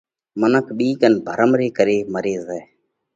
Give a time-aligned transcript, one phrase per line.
[0.39, 2.61] منک ٻِيڪ ان ڀرم ري ڪري مري زائه۔